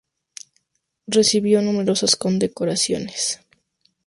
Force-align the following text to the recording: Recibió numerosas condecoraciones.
Recibió 1.05 1.61
numerosas 1.61 2.15
condecoraciones. 2.15 3.39